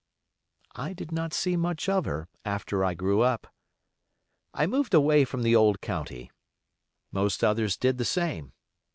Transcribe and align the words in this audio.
I 0.75 0.93
did 0.93 1.11
not 1.11 1.31
see 1.31 1.55
much 1.55 1.87
of 1.87 2.05
her 2.05 2.27
after 2.43 2.83
I 2.83 2.95
grew 2.95 3.21
up. 3.21 3.45
I 4.51 4.65
moved 4.65 4.95
away 4.95 5.25
from 5.25 5.43
the 5.43 5.55
old 5.55 5.79
county. 5.79 6.31
Most 7.11 7.43
others 7.43 7.77
did 7.77 7.99
the 7.99 8.03
same. 8.05 8.51